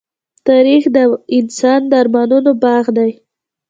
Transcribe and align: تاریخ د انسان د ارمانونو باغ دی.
تاریخ 0.47 0.83
د 0.95 0.97
انسان 1.37 1.81
د 1.91 1.93
ارمانونو 2.01 2.51
باغ 2.63 2.85
دی. 2.97 3.11